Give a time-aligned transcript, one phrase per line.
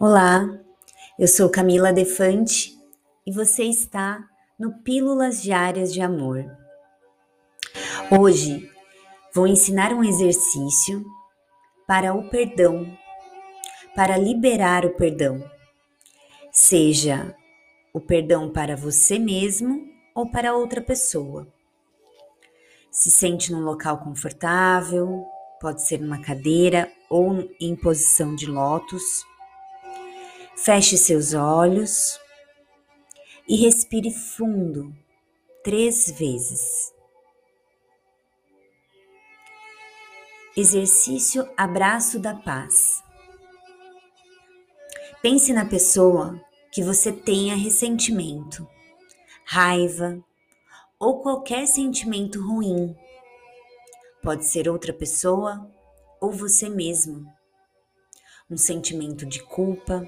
[0.00, 0.48] Olá,
[1.18, 2.72] eu sou Camila Defante
[3.26, 4.24] e você está
[4.56, 6.44] no Pílulas Diárias de Amor.
[8.08, 8.70] Hoje
[9.34, 11.04] vou ensinar um exercício
[11.84, 12.86] para o perdão,
[13.92, 15.42] para liberar o perdão,
[16.52, 17.34] seja
[17.92, 21.44] o perdão para você mesmo ou para outra pessoa.
[22.88, 25.26] Se sente num local confortável,
[25.60, 29.26] pode ser numa cadeira ou em posição de lótus
[30.64, 32.18] Feche seus olhos
[33.48, 34.92] e respire fundo
[35.62, 36.92] três vezes.
[40.56, 43.00] Exercício Abraço da Paz.
[45.22, 46.38] Pense na pessoa
[46.72, 48.68] que você tenha ressentimento,
[49.44, 50.18] raiva
[50.98, 52.96] ou qualquer sentimento ruim.
[54.20, 55.70] Pode ser outra pessoa
[56.20, 57.32] ou você mesmo.
[58.50, 60.04] Um sentimento de culpa,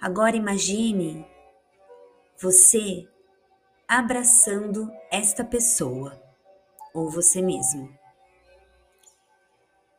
[0.00, 1.26] Agora imagine
[2.38, 3.08] você
[3.86, 6.20] abraçando esta pessoa
[6.94, 7.96] ou você mesmo.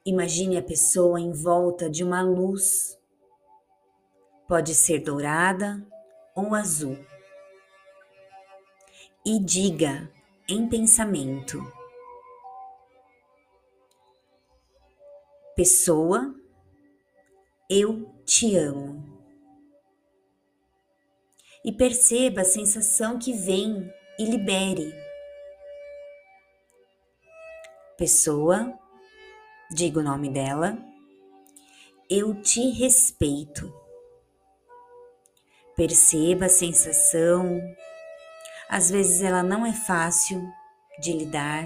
[0.05, 2.99] Imagine a pessoa em volta de uma luz.
[4.47, 5.85] Pode ser dourada
[6.35, 6.97] ou azul.
[9.25, 10.11] E diga
[10.49, 11.63] em pensamento:
[15.55, 16.35] Pessoa,
[17.69, 19.12] eu te amo
[21.63, 24.93] e perceba a sensação que vem e libere.
[27.97, 28.77] Pessoa,
[29.71, 30.77] diga o nome dela,
[32.09, 33.73] eu te respeito.
[35.75, 37.59] Perceba a sensação,
[38.69, 40.43] às vezes ela não é fácil
[40.99, 41.65] de lidar,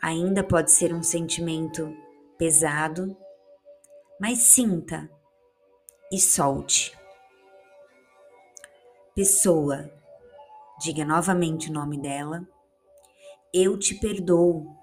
[0.00, 1.94] ainda pode ser um sentimento
[2.38, 3.16] pesado,
[4.20, 5.10] mas sinta
[6.12, 6.96] e solte.
[9.16, 9.90] Pessoa,
[10.78, 12.46] diga novamente o nome dela.
[13.50, 14.76] Eu te perdoo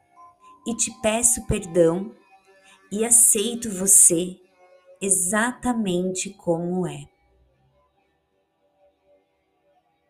[0.66, 2.16] e te peço perdão
[2.92, 4.42] e aceito você
[5.00, 7.08] exatamente como é.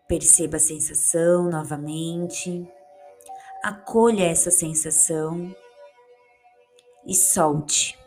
[0.08, 2.66] Perceba a sensação novamente,
[3.62, 5.54] acolha essa sensação
[7.06, 8.00] e solte.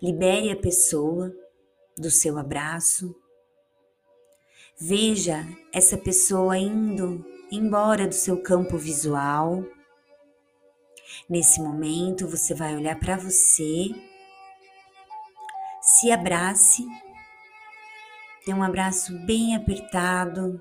[0.00, 1.34] Libere a pessoa
[1.96, 3.14] do seu abraço.
[4.78, 9.64] Veja essa pessoa indo embora do seu campo visual.
[11.28, 13.88] Nesse momento, você vai olhar para você,
[15.80, 16.86] se abrace,
[18.44, 20.60] dê um abraço bem apertado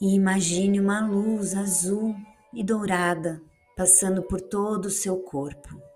[0.00, 2.14] e imagine uma luz azul
[2.52, 3.42] e dourada
[3.76, 5.91] passando por todo o seu corpo.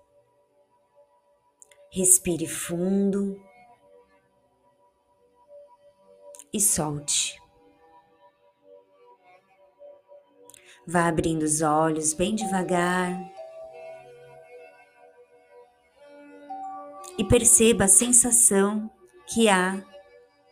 [1.89, 3.41] Respire fundo
[6.53, 7.41] e solte.
[10.85, 13.19] Vá abrindo os olhos bem devagar
[17.17, 18.89] e perceba a sensação
[19.27, 19.83] que há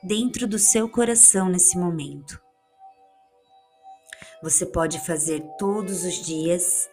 [0.03, 2.41] dentro do seu coração nesse momento.
[4.44, 6.90] Você pode fazer todos os dias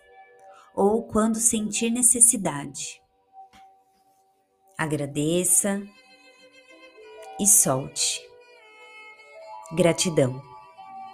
[0.74, 3.01] ou quando sentir necessidade.
[4.82, 5.80] Agradeça
[7.38, 8.20] e solte.
[9.76, 10.42] Gratidão.